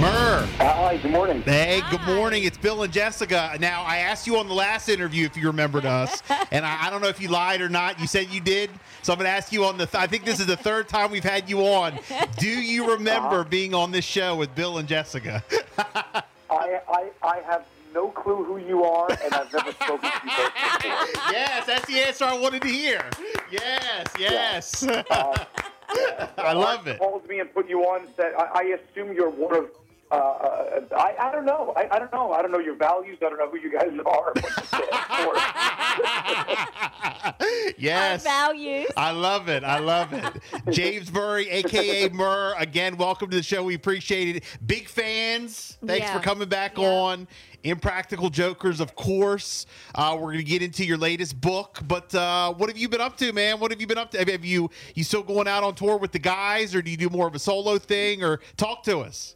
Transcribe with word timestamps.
Murr. 0.00 0.46
Hi, 0.58 0.96
good 0.98 1.10
morning. 1.10 1.42
Hey, 1.42 1.82
good 1.90 2.02
morning. 2.02 2.44
It's 2.44 2.56
Bill 2.56 2.84
and 2.84 2.92
Jessica. 2.92 3.56
Now, 3.58 3.82
I 3.82 3.96
asked 3.96 4.28
you 4.28 4.36
on 4.36 4.46
the 4.46 4.54
last 4.54 4.88
interview 4.88 5.26
if 5.26 5.36
you 5.36 5.48
remembered 5.48 5.84
us, 5.84 6.22
and 6.52 6.64
I, 6.64 6.86
I 6.86 6.90
don't 6.90 7.02
know 7.02 7.08
if 7.08 7.20
you 7.20 7.28
lied 7.28 7.60
or 7.60 7.68
not. 7.68 7.98
You 7.98 8.06
said 8.06 8.28
you 8.28 8.40
did, 8.40 8.70
so 9.02 9.12
I'm 9.12 9.18
going 9.18 9.26
to 9.26 9.32
ask 9.32 9.52
you 9.52 9.64
on 9.64 9.76
the. 9.76 9.86
Th- 9.86 10.00
I 10.00 10.06
think 10.06 10.24
this 10.24 10.38
is 10.38 10.46
the 10.46 10.56
third 10.56 10.88
time 10.88 11.10
we've 11.10 11.24
had 11.24 11.50
you 11.50 11.66
on. 11.66 11.98
Do 12.38 12.48
you 12.48 12.92
remember 12.92 13.42
being 13.42 13.74
on 13.74 13.90
this 13.90 14.04
show 14.04 14.36
with 14.36 14.54
Bill 14.54 14.78
and 14.78 14.86
Jessica? 14.86 15.42
I, 15.78 16.22
I, 16.48 17.10
I 17.24 17.40
have 17.48 17.64
no 17.92 18.10
clue 18.10 18.44
who 18.44 18.58
you 18.58 18.84
are, 18.84 19.10
and 19.10 19.34
I've 19.34 19.52
never 19.52 19.72
spoken 19.72 19.98
to 19.98 20.20
you 20.24 20.30
both 20.36 20.82
before. 20.82 21.22
yes, 21.32 21.66
that's 21.66 21.86
the 21.86 21.98
answer 21.98 22.24
I 22.24 22.38
wanted 22.38 22.62
to 22.62 22.68
hear. 22.68 23.02
Yes, 23.50 24.06
yes. 24.16 24.82
Uh, 24.84 25.44
I 26.38 26.52
love 26.52 26.86
it. 26.86 26.98
Called 26.98 27.26
me 27.28 27.40
and 27.40 27.52
put 27.52 27.68
you 27.68 27.80
on. 27.80 28.06
Said 28.16 28.34
I, 28.38 28.60
I 28.60 28.78
assume 28.78 29.12
you're 29.12 29.30
one 29.30 29.56
of. 29.56 29.70
Uh, 30.10 30.14
uh, 30.14 30.80
I, 30.96 31.14
I 31.20 31.32
don't 31.32 31.44
know. 31.44 31.74
I, 31.76 31.86
I 31.92 31.98
don't 31.98 32.10
know. 32.12 32.32
I 32.32 32.40
don't 32.40 32.50
know 32.50 32.58
your 32.58 32.76
values. 32.76 33.18
I 33.20 33.28
don't 33.28 33.38
know 33.38 33.50
who 33.50 33.58
you 33.58 33.70
guys 33.70 33.88
are. 34.06 34.32
what 34.32 34.36
you 34.36 34.50
stand 34.64 34.84
for. 37.34 37.74
yes. 37.78 38.22
Values. 38.24 38.86
I 38.96 39.10
love 39.10 39.48
it. 39.48 39.64
I 39.64 39.78
love 39.78 40.12
it. 40.14 40.24
James 40.70 41.12
Murray, 41.12 41.48
aka 41.50 42.08
Murr, 42.08 42.54
again, 42.58 42.96
welcome 42.96 43.28
to 43.30 43.36
the 43.36 43.42
show. 43.42 43.62
We 43.62 43.74
appreciate 43.74 44.36
it. 44.36 44.44
Big 44.64 44.88
fans. 44.88 45.76
Thanks 45.84 46.06
Yeah. 46.06 46.16
for 46.16 46.22
coming 46.24 46.48
back 46.48 46.78
Yeah. 46.78 46.86
on. 46.88 47.28
Impractical 47.64 48.30
Jokers, 48.30 48.80
of 48.80 48.94
course. 48.94 49.66
Uh, 49.94 50.12
we're 50.14 50.26
going 50.32 50.38
to 50.38 50.42
get 50.44 50.62
into 50.62 50.84
your 50.86 50.96
latest 50.96 51.40
book, 51.40 51.80
but 51.86 52.14
uh, 52.14 52.54
what 52.54 52.68
have 52.70 52.78
you 52.78 52.88
been 52.88 53.00
up 53.00 53.16
to, 53.18 53.32
man? 53.32 53.58
What 53.58 53.72
have 53.72 53.80
you 53.80 53.86
been 53.86 53.98
up 53.98 54.12
to? 54.12 54.18
Have 54.18 54.44
you 54.44 54.70
you 54.94 55.02
still 55.02 55.24
going 55.24 55.48
out 55.48 55.64
on 55.64 55.74
tour 55.74 55.96
with 55.96 56.12
the 56.12 56.20
guys, 56.20 56.72
or 56.74 56.80
do 56.82 56.90
you 56.90 56.96
do 56.96 57.08
more 57.10 57.26
of 57.26 57.34
a 57.34 57.38
solo 57.38 57.76
thing? 57.78 58.22
Or 58.22 58.38
talk 58.56 58.84
to 58.84 59.00
us. 59.00 59.34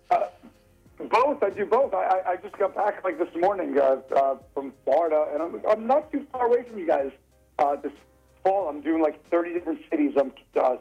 Both. 1.08 1.42
I 1.42 1.50
do 1.50 1.66
both. 1.66 1.94
I, 1.94 2.20
I, 2.26 2.36
just 2.36 2.56
got 2.58 2.74
back 2.74 3.02
like 3.04 3.18
this 3.18 3.34
morning 3.36 3.78
uh, 3.78 4.00
uh, 4.14 4.36
from 4.54 4.72
Florida, 4.84 5.26
and 5.32 5.42
I'm, 5.42 5.62
I'm 5.68 5.86
not 5.86 6.10
too 6.10 6.26
far 6.32 6.46
away 6.46 6.64
from 6.68 6.78
you 6.78 6.86
guys. 6.86 7.10
Uh, 7.58 7.76
this 7.76 7.92
fall, 8.42 8.68
I'm 8.68 8.80
doing 8.80 9.02
like 9.02 9.24
30 9.30 9.54
different 9.54 9.80
cities. 9.90 10.14
I'm 10.18 10.32
uh, 10.60 10.76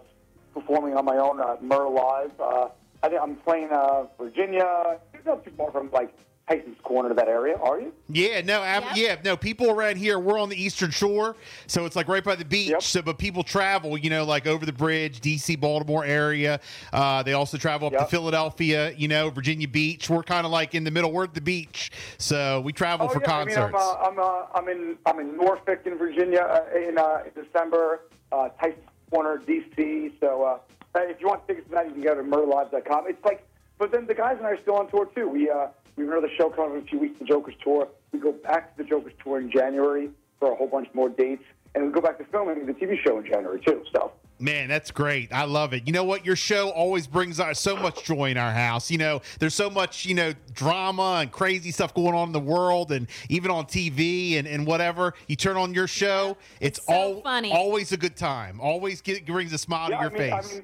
performing 0.54 0.96
on 0.96 1.06
my 1.06 1.18
own 1.18 1.40
uh, 1.40 1.58
Murr 1.62 1.90
Live. 1.90 2.32
Uh, 2.40 2.70
I 3.04 3.18
I'm 3.18 3.36
playing 3.38 3.70
uh, 3.72 4.06
Virginia. 4.20 5.00
You're 5.14 5.24
not 5.26 5.44
too 5.44 5.52
far 5.58 5.72
from 5.72 5.90
like 5.92 6.14
Tyson's 6.50 6.78
Corner, 6.84 7.10
to 7.10 7.16
that 7.16 7.28
area, 7.30 7.56
are 7.58 7.80
you? 7.80 7.94
Yeah, 8.10 8.42
no, 8.42 8.62
ab- 8.62 8.84
Yep. 8.84 8.98
yeah, 8.98 9.16
no. 9.24 9.38
People 9.38 9.70
around 9.70 9.96
here, 9.98 10.20
we're 10.20 10.38
on 10.40 10.50
the 10.50 10.62
eastern 10.62 10.92
shore, 10.92 11.36
so 11.68 11.86
it's 11.86 11.96
like 11.96 12.08
right 12.10 12.24
by 12.24 12.36
the 12.36 12.44
beach. 12.44 12.70
Yep. 12.70 12.82
So, 12.82 13.02
but 13.02 13.18
people 13.18 13.44
travel, 13.44 13.98
you 13.98 14.10
know, 14.10 14.26
like 14.26 14.48
over 14.48 14.66
the 14.66 14.74
bridge, 14.74 15.22
D.C., 15.22 15.56
Baltimore 15.56 16.04
area. 16.04 16.60
Uh, 16.92 17.24
they 17.24 17.34
also 17.34 17.58
travel 17.58 17.88
up 17.88 17.94
to 17.94 18.06
Philadelphia, 18.06 18.92
you 18.98 19.08
know, 19.08 19.30
Virginia 19.30 19.68
Beach. 19.68 20.10
We're 20.10 20.24
kind 20.24 20.46
of 20.46 20.52
like 20.52 20.76
in 20.76 20.84
the 20.84 20.92
middle. 20.92 21.12
We're 21.12 21.24
at 21.26 21.34
the 21.34 21.42
beach, 21.42 21.92
so 22.18 22.60
we 22.62 22.74
travel 22.74 23.08
for 23.08 23.18
Oh, 23.18 23.22
yeah. 23.22 23.28
concerts. 23.28 23.58
I 23.58 23.66
mean, 23.68 23.76
I'm, 23.76 23.76
uh, 23.76 23.94
I'm, 24.04 24.20
uh, 24.20 24.46
I'm 24.56 24.68
in 24.68 24.98
I'm 25.06 25.20
in 25.20 25.38
Norfolk 25.38 25.82
in 25.86 25.98
Virginia 25.98 26.42
uh, 26.42 26.78
in, 26.78 26.98
uh, 26.98 27.24
in 27.34 27.44
December. 27.44 28.02
Uh, 28.32 28.50
Tyson's 28.62 28.78
Corner, 29.10 29.38
DC. 29.46 30.12
So 30.20 30.44
uh, 30.44 30.58
if 30.96 31.22
you 31.22 31.28
want 31.28 31.48
tickets 31.48 31.68
to 31.70 31.76
that, 31.76 31.86
you 31.88 31.94
can 31.94 32.02
go 32.02 32.16
to 32.16 32.24
murderlive.com. 32.24 33.06
It's 33.08 33.24
like, 33.24 33.46
but 33.78 33.92
then 33.92 34.06
the 34.06 34.14
guys 34.14 34.38
and 34.38 34.46
I 34.48 34.52
are 34.52 34.62
still 34.62 34.76
on 34.76 34.90
tour 34.90 35.06
too. 35.16 35.28
We 35.28 35.50
uh, 35.50 35.68
we 35.96 36.04
have 36.04 36.14
another 36.14 36.30
show 36.38 36.50
coming 36.50 36.78
in 36.78 36.84
a 36.84 36.86
few 36.86 37.00
weeks, 37.00 37.20
the 37.20 37.26
Joker's 37.26 37.56
tour. 37.64 37.88
We 38.12 38.20
go 38.20 38.32
back 38.32 38.76
to 38.76 38.84
the 38.84 38.90
Joker's 38.90 39.14
tour 39.24 39.40
in 39.40 39.52
January 39.52 40.10
for 40.40 40.52
a 40.52 40.56
whole 40.56 40.68
bunch 40.68 40.88
more 40.94 41.10
dates, 41.10 41.44
and 41.76 41.86
we 41.86 41.92
go 41.92 42.02
back 42.02 42.18
to 42.18 42.26
filming 42.26 42.66
the 42.66 42.74
TV 42.74 42.98
show 43.04 43.20
in 43.20 43.26
January 43.26 43.62
too. 43.66 43.84
So. 43.94 44.12
Man, 44.42 44.68
that's 44.70 44.90
great. 44.90 45.32
I 45.32 45.44
love 45.44 45.72
it. 45.74 45.86
You 45.86 45.94
know 45.94 46.04
what? 46.04 46.26
Your 46.26 46.36
show 46.36 46.72
always 46.72 47.06
brings 47.06 47.40
us 47.40 47.60
so 47.60 47.76
much 47.76 48.04
joy 48.04 48.32
in 48.32 48.38
our 48.38 48.52
house. 48.52 48.90
You 48.90 48.98
know, 48.98 49.22
there's 49.40 49.54
so 49.54 49.70
much, 49.70 50.04
you 50.04 50.16
know, 50.16 50.34
drama 50.54 51.20
and 51.22 51.32
crazy 51.32 51.70
stuff 51.70 51.94
going 51.94 52.16
on 52.16 52.30
in 52.30 52.32
the 52.34 52.40
world 52.40 52.92
and 52.92 53.08
even 53.30 53.52
on 53.52 53.66
TV 53.66 54.40
and, 54.40 54.48
and 54.48 54.66
whatever. 54.66 55.14
You 55.28 55.36
turn 55.36 55.58
on 55.58 55.76
your 55.76 55.86
show, 55.86 56.38
it's 56.60 56.84
so 56.84 56.94
all 56.94 57.22
funny. 57.22 57.52
always 57.52 57.92
a 57.92 57.98
good 57.98 58.16
time. 58.16 58.60
Always 58.60 59.02
get, 59.02 59.28
brings 59.28 59.54
a 59.54 59.60
smile 59.60 59.90
to 59.90 59.94
your 59.94 60.06
I 60.06 60.10
mean, 60.10 60.18
face. 60.18 60.34
I 60.34 60.42
mean, 60.42 60.50
there, 60.56 60.64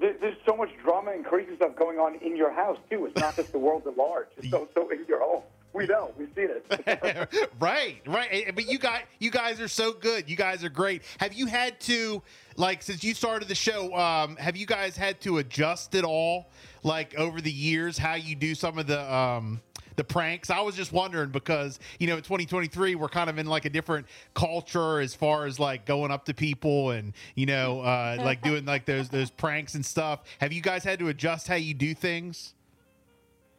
there's 0.00 0.36
so 0.46 0.56
much 0.56 0.70
drama 0.82 1.12
and 1.12 1.24
crazy 1.24 1.54
stuff 1.56 1.76
going 1.76 1.98
on 1.98 2.16
in 2.16 2.36
your 2.36 2.52
house 2.52 2.78
too. 2.90 3.06
It's 3.06 3.16
not 3.20 3.36
just 3.36 3.52
the 3.52 3.58
world 3.58 3.86
at 3.86 3.96
large. 3.96 4.26
It's 4.36 4.50
so 4.50 4.68
so 4.74 4.88
in 4.90 5.04
your 5.08 5.20
home. 5.20 5.42
We 5.72 5.86
know. 5.86 6.12
We've 6.16 6.28
seen 6.36 6.50
it. 6.50 7.50
right, 7.60 8.00
right. 8.06 8.28
Eh, 8.30 8.50
But 8.54 8.70
you 8.70 8.78
guys, 8.78 9.02
you 9.18 9.32
guys 9.32 9.60
are 9.60 9.66
so 9.66 9.92
good. 9.92 10.30
You 10.30 10.36
guys 10.36 10.62
are 10.62 10.68
great. 10.68 11.02
Have 11.18 11.32
you 11.32 11.46
had 11.46 11.80
to, 11.80 12.22
like, 12.56 12.80
since 12.80 13.02
you 13.02 13.12
started 13.12 13.48
the 13.48 13.56
show, 13.56 13.92
um, 13.96 14.36
have 14.36 14.56
you 14.56 14.66
guys 14.66 14.96
had 14.96 15.20
to 15.22 15.38
adjust 15.38 15.96
it 15.96 16.04
all, 16.04 16.46
like, 16.84 17.16
over 17.16 17.40
the 17.40 17.50
years, 17.50 17.98
how 17.98 18.14
you 18.14 18.36
do 18.36 18.54
some 18.54 18.78
of 18.78 18.86
the, 18.86 19.12
um, 19.12 19.60
the 19.96 20.04
pranks? 20.04 20.50
I 20.50 20.60
was 20.60 20.76
just 20.76 20.92
wondering 20.92 21.30
because 21.30 21.78
you 21.98 22.06
know, 22.06 22.16
in 22.16 22.22
2023, 22.22 22.94
we're 22.94 23.08
kind 23.08 23.30
of 23.30 23.38
in 23.38 23.46
like 23.46 23.64
a 23.64 23.70
different 23.70 24.06
culture 24.34 25.00
as 25.00 25.14
far 25.14 25.46
as 25.46 25.58
like 25.58 25.86
going 25.86 26.10
up 26.10 26.24
to 26.26 26.34
people 26.34 26.90
and 26.90 27.12
you 27.34 27.46
know, 27.46 27.80
uh, 27.80 28.16
like 28.18 28.42
doing 28.42 28.64
like 28.64 28.84
those 28.86 29.08
those 29.08 29.30
pranks 29.30 29.74
and 29.74 29.84
stuff. 29.84 30.20
Have 30.40 30.52
you 30.52 30.60
guys 30.60 30.84
had 30.84 30.98
to 30.98 31.08
adjust 31.08 31.48
how 31.48 31.56
you 31.56 31.74
do 31.74 31.94
things? 31.94 32.54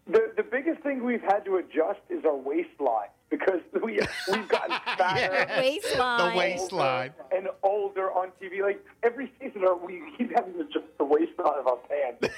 the 0.08 0.32
the 0.38 0.44
biggest 0.44 0.82
thing 0.82 1.04
we've 1.04 1.22
had 1.22 1.44
to 1.46 1.56
adjust 1.58 2.00
is 2.10 2.24
our 2.26 2.36
waistline 2.36 3.10
because 3.30 3.62
we 3.84 4.00
we've 4.32 4.48
gotten 4.48 4.78
fatter. 4.98 5.34
Yes. 5.34 5.60
Waistline. 5.60 6.32
The 6.32 6.38
waistline. 6.38 7.14
And 7.36 7.48
older 7.64 8.12
on 8.12 8.32
TV. 8.42 8.62
Like 8.62 8.84
every 9.04 9.32
season, 9.42 9.64
our- 9.66 9.76
we 9.76 10.02
keep 10.18 10.32
having 10.36 10.54
to 10.54 10.60
adjust 10.62 10.86
the 10.98 11.06
waistline 11.06 11.60
of 11.60 11.68
our 11.68 11.80
pants. 11.90 12.30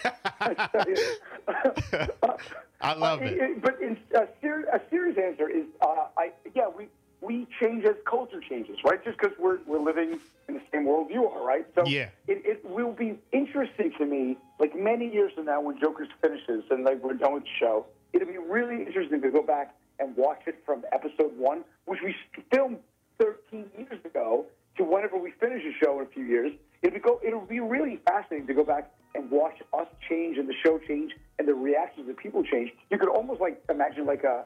I 2.82 2.94
love 2.94 3.22
it. 3.24 3.62
But 3.62 3.82
in, 3.82 3.98
a, 4.16 4.28
ser- 4.42 4.68
a 4.72 4.82
serious 4.90 5.18
answer 5.18 5.50
is, 5.50 5.66
uh, 5.82 6.08
I 6.18 6.32
yeah, 6.54 6.68
we 6.76 6.88
we 7.22 7.48
change 7.60 7.84
as 7.86 7.96
culture 8.06 8.42
changes, 8.48 8.78
right? 8.86 9.04
Just 9.04 9.18
because 9.18 9.36
we're 9.40 9.60
we're 9.66 9.80
living 9.84 10.20
in 10.48 10.54
the 10.54 10.62
same 10.72 10.86
world 10.86 11.08
you 11.10 11.28
are, 11.28 11.44
right? 11.46 11.66
So 11.76 11.86
Yeah. 11.86 12.10
it, 12.28 12.44
it 12.46 12.66
will 12.66 12.94
be 12.94 13.18
interesting 13.32 13.92
to 13.98 14.06
me, 14.06 14.38
like 14.60 14.76
many 14.78 15.12
years 15.12 15.34
from 15.34 15.46
now, 15.46 15.62
when 15.62 15.80
Joker's 15.80 16.10
finishes 16.22 16.64
and 16.70 16.84
like 16.84 17.04
we're 17.04 17.14
done 17.14 17.34
with 17.34 17.44
the 17.44 17.50
show. 17.60 17.86
It'll 18.14 18.28
be 18.28 18.38
really 18.38 18.84
interesting 18.84 19.22
to 19.22 19.30
go 19.32 19.42
back 19.42 19.76
and 20.00 20.16
watch 20.16 20.42
it 20.46 20.56
from 20.66 20.84
episode 20.94 21.38
one, 21.38 21.64
which 21.86 22.00
we 22.04 22.16
filmed 22.54 22.78
13 23.20 23.66
years 23.78 24.00
ago, 24.06 24.46
to 24.78 24.84
whenever 24.84 25.18
we 25.18 25.32
finish 25.40 25.64
the 25.64 25.74
show 25.84 26.00
in 26.00 26.06
a 26.06 26.10
few 26.10 26.24
years. 26.24 26.52
It'll 26.82 26.94
be 26.94 27.00
go. 27.00 27.20
It'll 27.26 27.42
be 27.42 27.60
really 27.60 28.00
fascinating 28.08 28.48
to 28.48 28.54
go 28.54 28.64
back 28.64 28.92
and 29.16 29.30
watch 29.32 29.62
us 29.74 29.88
change 30.08 30.38
and 30.38 30.48
the 30.48 30.54
show 30.64 30.80
change 30.88 31.14
and 31.40 31.48
the 31.48 31.54
reactions 31.54 32.10
of 32.10 32.18
people 32.18 32.44
change. 32.44 32.72
You 32.90 32.98
could 32.98 33.10
almost 33.10 33.42
like 33.42 33.62
imagine 33.70 34.06
like 34.06 34.24
a 34.24 34.46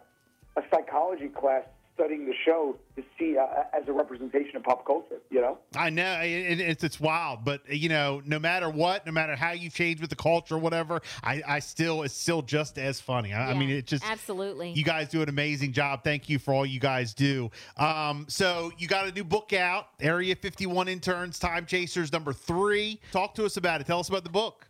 a 0.57 0.61
psychology 0.73 1.29
class 1.29 1.63
studying 1.93 2.25
the 2.25 2.33
show 2.45 2.75
to 2.95 3.03
see 3.17 3.37
uh, 3.37 3.45
as 3.73 3.87
a 3.87 3.93
representation 3.93 4.55
of 4.55 4.63
pop 4.63 4.85
culture. 4.85 5.19
You 5.29 5.41
know. 5.41 5.57
I 5.75 5.89
know 5.89 6.19
it, 6.21 6.59
it's 6.59 6.83
it's 6.83 6.99
wild, 6.99 7.43
but 7.43 7.61
you 7.69 7.89
know, 7.89 8.21
no 8.25 8.39
matter 8.39 8.69
what, 8.69 9.05
no 9.05 9.11
matter 9.11 9.35
how 9.35 9.51
you 9.51 9.69
change 9.69 10.01
with 10.01 10.09
the 10.09 10.15
culture 10.15 10.55
or 10.55 10.59
whatever, 10.59 11.01
I, 11.23 11.41
I 11.47 11.59
still 11.59 12.03
it's 12.03 12.13
still 12.13 12.41
just 12.41 12.77
as 12.77 12.99
funny. 12.99 13.33
I, 13.33 13.51
I 13.51 13.53
mean, 13.53 13.69
it 13.69 13.87
just 13.87 14.09
absolutely. 14.09 14.71
You 14.71 14.83
guys 14.83 15.09
do 15.09 15.21
an 15.21 15.29
amazing 15.29 15.73
job. 15.73 16.03
Thank 16.03 16.29
you 16.29 16.39
for 16.39 16.53
all 16.53 16.65
you 16.65 16.79
guys 16.79 17.13
do. 17.13 17.49
Um, 17.77 18.25
so 18.27 18.71
you 18.77 18.87
got 18.87 19.07
a 19.07 19.11
new 19.11 19.23
book 19.23 19.53
out, 19.53 19.87
Area 19.99 20.35
51 20.35 20.87
Interns, 20.87 21.39
Time 21.39 21.65
Chasers 21.65 22.11
number 22.11 22.33
three. 22.33 22.99
Talk 23.11 23.35
to 23.35 23.45
us 23.45 23.57
about 23.57 23.81
it. 23.81 23.87
Tell 23.87 23.99
us 23.99 24.09
about 24.09 24.23
the 24.23 24.29
book. 24.29 24.67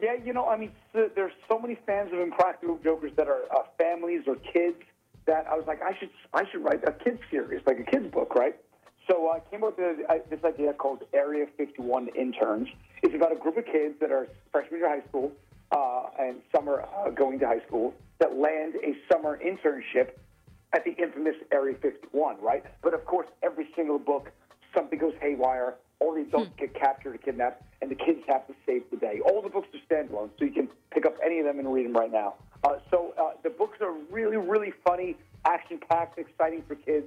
Yeah, 0.00 0.14
you 0.24 0.32
know, 0.32 0.48
I 0.48 0.56
mean, 0.56 0.72
so, 0.92 1.08
there's 1.14 1.32
so 1.48 1.60
many 1.60 1.78
fans 1.86 2.12
of 2.12 2.18
Impractical 2.18 2.76
Jokers 2.82 3.12
that 3.16 3.28
are 3.28 3.42
uh, 3.54 3.62
families 3.78 4.22
or 4.26 4.34
kids 4.34 4.82
that 5.26 5.46
I 5.50 5.56
was 5.56 5.64
like, 5.66 5.80
I 5.82 5.96
should, 5.98 6.10
I 6.32 6.44
should 6.50 6.64
write 6.64 6.82
a 6.86 6.92
kids 6.92 7.20
series, 7.30 7.62
like 7.66 7.78
a 7.78 7.84
kids 7.84 8.10
book, 8.12 8.34
right? 8.34 8.56
So 9.08 9.30
I 9.30 9.40
came 9.50 9.64
up 9.64 9.78
with 9.78 9.98
uh, 10.08 10.14
this 10.30 10.40
idea 10.44 10.72
called 10.72 11.02
Area 11.12 11.46
51 11.56 12.08
Interns. 12.08 12.68
It's 13.02 13.14
about 13.14 13.32
a 13.32 13.36
group 13.36 13.56
of 13.56 13.64
kids 13.66 13.94
that 14.00 14.12
are 14.12 14.28
freshmen 14.52 14.80
in 14.80 14.86
high 14.86 15.06
school 15.08 15.32
uh, 15.72 16.04
and 16.18 16.36
some 16.54 16.68
are 16.68 16.82
uh, 16.82 17.10
going 17.10 17.38
to 17.40 17.46
high 17.46 17.64
school 17.66 17.94
that 18.20 18.36
land 18.36 18.74
a 18.76 18.94
summer 19.12 19.38
internship 19.44 20.10
at 20.74 20.84
the 20.84 20.94
infamous 21.02 21.34
Area 21.50 21.76
51, 21.80 22.40
right? 22.40 22.64
But 22.82 22.94
of 22.94 23.04
course, 23.04 23.26
every 23.42 23.68
single 23.74 23.98
book, 23.98 24.30
something 24.74 24.98
goes 24.98 25.14
haywire. 25.20 25.74
All 26.00 26.14
the 26.14 26.22
adults 26.22 26.50
get 26.58 26.74
captured 26.74 27.14
or 27.14 27.18
kidnapped, 27.18 27.62
and 27.80 27.90
the 27.90 27.94
kids 27.94 28.20
have 28.28 28.46
to 28.48 28.54
save 28.66 28.82
the 28.90 28.96
day. 28.96 29.20
All 29.24 29.40
the 29.42 29.48
books 29.48 29.68
are 29.74 29.94
standalone, 29.94 30.30
so 30.38 30.44
you 30.44 30.50
can 30.50 30.68
pick 30.90 31.06
up 31.06 31.14
any 31.24 31.38
of 31.38 31.46
them 31.46 31.58
and 31.58 31.72
read 31.72 31.86
them 31.86 31.92
right 31.92 32.10
now. 32.10 32.34
Uh, 32.64 32.76
so 32.90 33.14
uh, 33.18 33.32
the 33.42 33.50
books 33.50 33.78
are 33.80 33.92
really, 34.10 34.36
really 34.36 34.72
funny, 34.86 35.16
action-packed, 35.44 36.18
exciting 36.18 36.62
for 36.66 36.76
kids. 36.76 37.06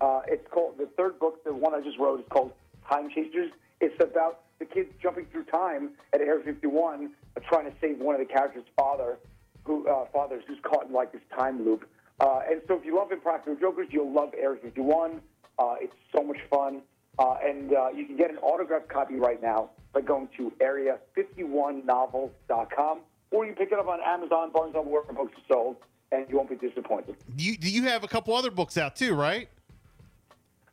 Uh, 0.00 0.20
it's 0.26 0.46
called 0.50 0.76
the 0.78 0.86
third 0.96 1.18
book, 1.18 1.42
the 1.44 1.54
one 1.54 1.74
I 1.74 1.80
just 1.80 1.98
wrote, 1.98 2.20
is 2.20 2.26
called 2.28 2.52
Time 2.90 3.10
Chasers. 3.10 3.50
It's 3.80 4.02
about 4.02 4.40
the 4.58 4.64
kids 4.64 4.90
jumping 5.02 5.26
through 5.26 5.44
time 5.44 5.90
at 6.12 6.20
Area 6.20 6.42
51, 6.44 7.10
uh, 7.36 7.40
trying 7.48 7.70
to 7.70 7.76
save 7.80 7.98
one 7.98 8.14
of 8.14 8.20
the 8.26 8.32
characters' 8.32 8.64
father, 8.76 9.18
who 9.64 9.88
uh, 9.88 10.06
fathers 10.12 10.44
who's 10.46 10.58
caught 10.62 10.86
in 10.86 10.92
like 10.92 11.12
this 11.12 11.22
time 11.36 11.64
loop. 11.64 11.88
Uh, 12.20 12.40
and 12.48 12.62
so, 12.66 12.74
if 12.74 12.84
you 12.84 12.96
love 12.96 13.12
Impractical 13.12 13.56
Jokers, 13.56 13.88
you'll 13.90 14.12
love 14.12 14.32
Area 14.38 14.60
51. 14.62 15.20
Uh, 15.58 15.74
it's 15.80 15.94
so 16.14 16.22
much 16.22 16.38
fun, 16.50 16.82
and 17.18 17.70
you 17.96 18.04
can 18.06 18.16
get 18.16 18.30
an 18.30 18.36
autographed 18.38 18.88
copy 18.88 19.16
right 19.16 19.42
now 19.42 19.70
by 19.92 20.02
going 20.02 20.28
to 20.36 20.52
area51novels.com, 20.60 23.00
or 23.30 23.44
you 23.44 23.52
can 23.54 23.64
pick 23.64 23.72
it 23.72 23.78
up 23.78 23.88
on 23.88 24.00
Amazon, 24.04 24.50
Barnes 24.52 24.72
& 24.72 24.74
Noble, 24.74 24.90
wherever 24.90 25.12
books 25.12 25.32
are 25.36 25.54
sold, 25.54 25.76
and 26.12 26.26
you 26.28 26.36
won't 26.36 26.48
be 26.48 26.56
disappointed. 26.56 27.16
Do 27.34 27.44
you, 27.44 27.56
do 27.56 27.70
you 27.70 27.82
have 27.84 28.04
a 28.04 28.08
couple 28.08 28.34
other 28.34 28.50
books 28.50 28.76
out 28.76 28.96
too, 28.96 29.14
right? 29.14 29.48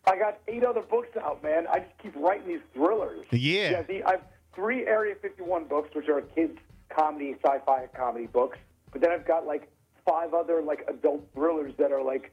I 0.06 0.18
got 0.18 0.40
eight 0.48 0.64
other 0.64 0.82
books 0.82 1.16
out, 1.18 1.42
man. 1.42 1.66
I 1.72 1.80
just 1.80 1.98
keep 2.02 2.16
writing 2.16 2.48
these 2.48 2.62
thrillers. 2.74 3.26
Yeah. 3.32 3.72
Yeah, 3.72 3.82
the, 3.84 4.04
I 4.04 4.12
have 4.12 4.24
three 4.54 4.86
Area 4.86 5.16
51 5.22 5.66
books, 5.66 5.96
which 5.96 6.10
are 6.10 6.22
kids' 6.22 6.58
comedy, 6.90 7.36
sci-fi 7.44 7.88
comedy 7.96 8.28
books. 8.28 8.58
But 8.92 9.02
then 9.02 9.12
I've 9.12 9.26
got 9.26 9.46
like 9.46 9.72
five 10.06 10.34
other 10.34 10.62
like 10.62 10.86
adult 10.88 11.26
thrillers 11.34 11.74
that 11.78 11.92
are 11.92 12.04
like 12.04 12.32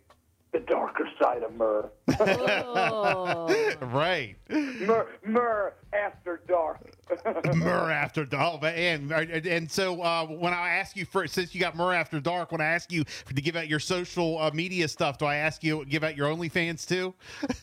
the 0.53 0.61
darker 0.61 1.09
side 1.21 1.43
of 1.43 1.55
Murr. 1.55 1.91
Oh. 2.19 3.47
Right. 3.81 4.37
Murr, 4.49 5.09
Murr 5.25 5.75
after 5.93 6.43
dark. 6.47 6.93
Murr 7.55 7.91
After 7.91 8.25
Dark. 8.25 8.63
And, 8.63 9.11
and 9.11 9.71
so 9.71 10.01
uh, 10.03 10.27
when 10.27 10.53
I 10.53 10.71
ask 10.71 10.97
you 10.97 11.05
for, 11.05 11.27
since 11.27 11.55
you 11.55 11.61
got 11.61 11.77
Murr 11.77 11.95
After 11.95 12.21
Dark, 12.21 12.53
when 12.53 12.61
I 12.61 12.67
ask 12.67 12.93
you 12.93 13.05
to 13.05 13.35
give 13.35 13.57
out 13.57 13.69
your 13.69 13.81
social 13.81 14.39
uh, 14.39 14.51
media 14.53 14.87
stuff, 14.87 15.19
do 15.19 15.25
I 15.25 15.37
ask 15.37 15.65
you 15.65 15.85
give 15.87 16.05
out 16.05 16.17
your 16.17 16.29
OnlyFans 16.29 16.87
too? 16.87 17.15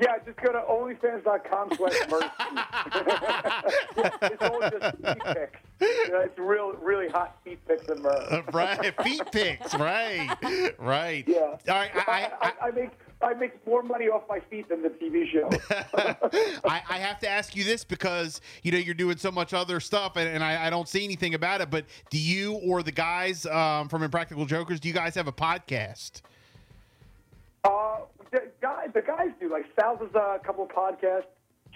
Yeah, 0.00 0.18
just 0.24 0.38
go 0.38 0.50
to 0.52 0.60
onlyfans.com 0.60 1.72
slash 1.76 2.08
mercy. 2.10 2.26
it's 4.34 4.42
all 4.42 4.60
just 4.60 4.96
feet 4.96 5.24
pics. 5.24 5.60
You 5.80 6.08
know, 6.10 6.20
it's 6.20 6.38
real, 6.38 6.72
really 6.82 7.08
hot 7.08 7.38
feet 7.44 7.64
pics 7.66 7.88
of 7.88 8.00
Murr. 8.00 8.26
Uh, 8.30 8.42
right. 8.52 9.02
Feet 9.02 9.22
pics. 9.30 9.74
Right. 9.74 10.36
Right. 10.78 11.24
Yeah. 11.28 11.38
All 11.38 11.56
right. 11.68 11.90
I, 11.94 12.00
I, 12.08 12.30
I, 12.40 12.52
I 12.68 12.70
make 12.72 12.90
I 13.22 13.32
make 13.34 13.66
more 13.66 13.82
money 13.82 14.08
off 14.08 14.22
my 14.28 14.40
feet 14.40 14.68
than 14.68 14.82
the 14.82 14.90
TV 14.90 15.26
show. 15.26 15.48
I, 16.64 16.82
I 16.88 16.98
have 16.98 17.18
to 17.20 17.28
ask 17.28 17.56
you 17.56 17.64
this 17.64 17.84
because 17.84 18.40
you 18.62 18.72
know 18.72 18.78
you're 18.78 18.94
doing 18.94 19.16
so 19.16 19.30
much 19.30 19.54
other 19.54 19.80
stuff, 19.80 20.16
and, 20.16 20.28
and 20.28 20.44
I, 20.44 20.66
I 20.66 20.70
don't 20.70 20.88
see 20.88 21.04
anything 21.04 21.34
about 21.34 21.60
it. 21.60 21.70
But 21.70 21.86
do 22.10 22.18
you 22.18 22.54
or 22.54 22.82
the 22.82 22.92
guys 22.92 23.46
um, 23.46 23.88
from 23.88 24.02
Impractical 24.02 24.44
Jokers? 24.44 24.80
Do 24.80 24.88
you 24.88 24.94
guys 24.94 25.14
have 25.14 25.28
a 25.28 25.32
podcast? 25.32 26.20
Uh, 27.64 27.96
the 28.30 28.42
guys, 28.60 28.88
the 28.94 29.02
guys 29.02 29.28
do. 29.40 29.50
Like 29.50 29.64
Sal 29.78 29.96
does 29.96 30.14
a 30.14 30.38
couple 30.44 30.64
of 30.64 30.70
podcasts. 30.70 31.24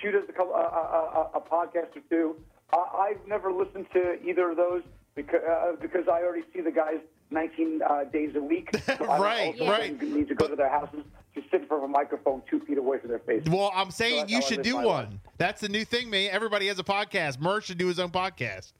Q 0.00 0.12
does 0.12 0.24
a 0.28 0.32
couple, 0.32 0.54
uh, 0.54 0.58
uh, 0.58 1.28
uh, 1.34 1.38
a 1.38 1.40
podcast 1.40 1.96
or 1.96 2.02
two. 2.08 2.36
Uh, 2.72 2.76
I've 2.98 3.26
never 3.26 3.50
listened 3.50 3.86
to 3.94 4.22
either 4.22 4.50
of 4.50 4.56
those 4.56 4.82
because 5.14 5.40
uh, 5.48 5.72
because 5.80 6.06
I 6.08 6.22
already 6.22 6.44
see 6.54 6.60
the 6.60 6.70
guys 6.70 6.98
19 7.30 7.80
uh, 7.82 8.04
days 8.04 8.34
a 8.36 8.40
week. 8.42 8.70
So 8.86 9.04
Right, 9.04 9.54
right. 9.60 10.00
Need 10.02 10.28
to 10.28 10.34
go 10.34 10.48
to 10.48 10.56
their 10.56 10.68
houses 10.68 11.04
to 11.34 11.42
sit 11.50 11.62
in 11.62 11.66
front 11.66 11.84
of 11.84 11.90
a 11.90 11.92
microphone 11.92 12.42
two 12.50 12.60
feet 12.60 12.78
away 12.78 12.98
from 12.98 13.10
their 13.10 13.18
face. 13.20 13.42
Well, 13.46 13.70
I'm 13.74 13.90
saying 13.90 14.20
that's 14.20 14.32
you 14.32 14.42
should 14.42 14.62
do 14.62 14.76
one. 14.76 14.84
life. 14.84 15.08
That's 15.36 15.60
the 15.60 15.68
new 15.68 15.84
thing, 15.84 16.10
man. 16.10 16.30
Everybody 16.32 16.68
has 16.68 16.78
a 16.78 16.84
podcast. 16.84 17.38
Merch 17.38 17.66
should 17.66 17.78
do 17.78 17.86
his 17.86 17.98
own 17.98 18.10
podcast. 18.10 18.72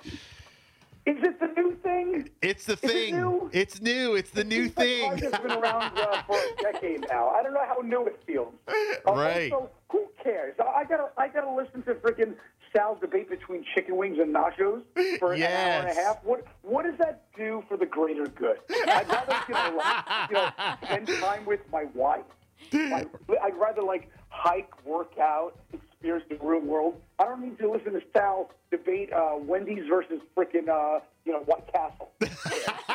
Is 1.07 1.17
it 1.23 1.41
the 1.41 1.47
new 1.57 1.68
thing? 1.89 2.29
It's 2.43 2.65
the 2.67 2.75
it 2.75 2.79
thing. 2.81 3.17
new? 3.17 3.51
It's 3.53 3.81
new. 3.81 4.15
It's 4.15 4.31
the 4.31 4.45
new 4.45 4.69
thing. 4.83 5.13
It's 5.19 5.39
been 5.39 5.51
around 5.53 5.99
uh, 5.99 6.23
for 6.23 6.37
a 6.37 6.73
decade 6.73 7.07
now. 7.11 7.29
I 7.31 7.43
don't 7.43 7.55
know 7.55 7.65
how 7.67 7.79
new 7.83 8.07
it 8.07 8.21
feels. 8.27 8.53
Uh, 8.69 9.13
Right. 9.13 9.53
Also, 9.53 9.71
who 9.91 10.07
cares? 10.23 10.55
I 10.61 10.85
gotta, 10.85 11.09
I 11.17 11.29
gotta 11.29 11.51
listen 11.51 11.83
to 11.85 11.95
freaking 11.95 12.35
Sal's 12.77 13.01
debate 13.01 13.31
between 13.31 13.65
chicken 13.75 13.97
wings 13.97 14.19
and 14.19 14.35
nachos 14.35 14.83
for 15.19 15.33
an 15.33 15.43
hour 15.43 15.49
and 15.49 15.89
a 15.89 15.95
half. 15.95 16.19
What, 16.23 16.45
what 16.63 16.85
does 16.85 16.99
that 16.99 17.23
do 17.37 17.65
for 17.69 17.77
the 17.79 17.87
greater 17.87 18.27
good? 18.27 18.59
I'd 18.87 19.09
rather, 19.09 19.37
you 19.49 19.55
know, 19.55 19.77
like, 19.79 20.05
you 20.31 20.35
know, 20.35 20.51
spend 20.85 21.09
time 21.21 21.47
with 21.47 21.61
my 21.73 21.85
wife. 21.95 22.25
I, 22.73 23.07
I'd 23.43 23.57
rather 23.57 23.83
like 23.83 24.11
hike, 24.29 24.71
work 24.85 25.13
out, 25.19 25.57
experience 25.99 26.27
the 26.29 26.47
real 26.47 26.61
world. 26.61 26.95
I 27.19 27.25
don't 27.25 27.41
need 27.43 27.59
to 27.59 27.71
listen 27.71 27.93
to 27.93 28.01
Sal 28.13 28.51
debate 28.71 29.13
uh, 29.13 29.37
Wendy's 29.37 29.85
versus 29.89 30.21
freaking, 30.37 30.69
uh, 30.69 31.01
you 31.25 31.33
know, 31.33 31.41
White 31.41 31.73
Castle. 31.73 32.13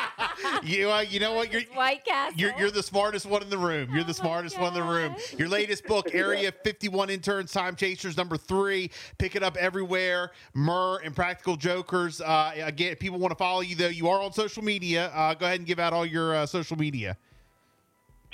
You, 0.63 0.91
uh, 0.91 1.01
you 1.01 1.19
know 1.19 1.33
what? 1.33 1.51
You're 1.51 1.61
White 1.73 2.03
Castle. 2.05 2.39
You're, 2.39 2.53
you're 2.57 2.71
the 2.71 2.83
smartest 2.83 3.25
one 3.25 3.41
in 3.43 3.49
the 3.49 3.57
room. 3.57 3.89
You're 3.91 4.01
Oh 4.01 4.07
the 4.07 4.13
my 4.13 4.13
smartest 4.13 4.59
one 4.59 4.69
in 4.69 4.73
the 4.73 4.83
room. 4.83 5.15
Your 5.37 5.47
latest 5.47 5.85
book, 5.85 6.09
Area 6.13 6.51
51 6.63 7.09
Interns, 7.09 7.51
Time 7.51 7.75
Chasers, 7.75 8.17
number 8.17 8.37
three. 8.37 8.89
Pick 9.17 9.35
it 9.35 9.43
up 9.43 9.57
everywhere. 9.57 10.31
Murr 10.53 11.01
Impractical 11.01 11.55
Jokers. 11.55 12.19
Uh, 12.21 12.53
again, 12.57 12.93
if 12.93 12.99
people 12.99 13.19
want 13.19 13.31
to 13.31 13.37
follow 13.37 13.61
you, 13.61 13.75
though, 13.75 13.87
you 13.87 14.09
are 14.09 14.21
on 14.21 14.33
social 14.33 14.63
media. 14.63 15.11
Uh, 15.13 15.33
go 15.33 15.45
ahead 15.45 15.59
and 15.59 15.67
give 15.67 15.79
out 15.79 15.93
all 15.93 16.05
your 16.05 16.35
uh, 16.35 16.45
social 16.45 16.77
media. 16.77 17.17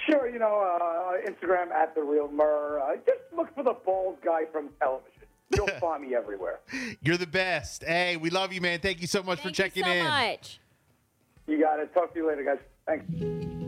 Sure, 0.05 0.29
you 0.29 0.39
know, 0.39 0.59
uh, 0.59 1.29
Instagram 1.29 1.71
at 1.71 1.93
the 1.95 2.01
real 2.01 2.29
Murr. 2.31 2.79
Uh, 2.79 2.95
just 3.05 3.19
look 3.35 3.53
for 3.55 3.63
the 3.63 3.73
bald 3.85 4.21
guy 4.23 4.45
from 4.51 4.69
television. 4.79 5.13
You'll 5.55 5.67
find 5.79 6.03
me 6.03 6.15
everywhere. 6.15 6.59
You're 7.01 7.17
the 7.17 7.27
best. 7.27 7.83
Hey, 7.83 8.17
we 8.17 8.29
love 8.29 8.53
you, 8.53 8.61
man. 8.61 8.79
Thank 8.79 9.01
you 9.01 9.07
so 9.07 9.23
much 9.23 9.39
Thank 9.39 9.55
for 9.55 9.63
checking 9.63 9.85
you 9.85 9.91
so 9.91 9.97
in. 9.97 10.03
much. 10.03 10.59
You 11.47 11.59
got 11.59 11.79
it. 11.79 11.93
Talk 11.93 12.13
to 12.13 12.19
you 12.19 12.27
later, 12.27 12.43
guys. 12.43 12.59
Thanks. 12.85 13.65